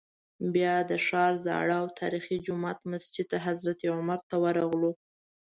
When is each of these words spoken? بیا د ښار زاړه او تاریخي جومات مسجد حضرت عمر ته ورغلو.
بیا 0.53 0.75
د 0.89 0.91
ښار 1.05 1.33
زاړه 1.45 1.75
او 1.81 1.87
تاریخي 1.99 2.37
جومات 2.45 2.79
مسجد 2.91 3.27
حضرت 3.45 3.79
عمر 3.93 4.19
ته 4.29 4.35
ورغلو. 4.43 4.91